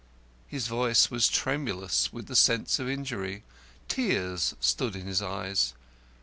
[0.47, 3.43] His voice was tremulous with the sense of injury.
[3.87, 5.75] Tears stood in his eyes.